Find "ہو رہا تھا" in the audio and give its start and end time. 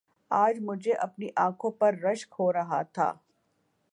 2.39-3.11